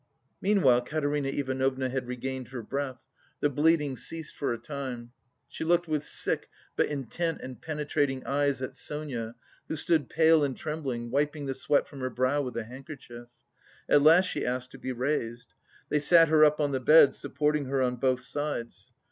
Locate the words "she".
5.47-5.63, 14.25-14.43